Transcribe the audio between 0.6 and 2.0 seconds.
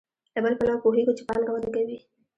پوهېږو چې پانګه وده کوي